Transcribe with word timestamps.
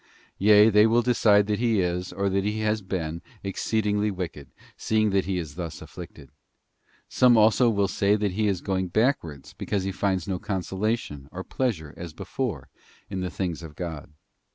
Yea, 0.39 0.71
they 0.71 0.87
will 0.87 1.03
decide 1.03 1.45
that 1.45 1.59
he 1.59 1.79
is, 1.79 2.11
or 2.11 2.27
that 2.27 2.43
he 2.43 2.61
has 2.61 2.81
been, 2.81 3.21
exceed 3.43 3.85
ingly 3.85 4.09
wicked, 4.11 4.49
seeing 4.75 5.11
that 5.11 5.25
he 5.25 5.37
is 5.37 5.53
thus 5.53 5.79
afflicted. 5.79 6.31
Some 7.07 7.37
also 7.37 7.69
will 7.69 7.87
say 7.87 8.15
that 8.15 8.31
he 8.31 8.47
is 8.47 8.61
going 8.61 8.87
backwards, 8.87 9.53
because 9.53 9.83
he 9.83 9.91
finds 9.91 10.27
no 10.27 10.39
consola 10.39 10.97
tion 10.97 11.29
or 11.31 11.43
pleasure, 11.43 11.93
as 11.97 12.13
before, 12.13 12.67
in 13.11 13.19
the 13.21 13.29
things 13.29 13.61
of 13.61 13.75
God. 13.75 14.11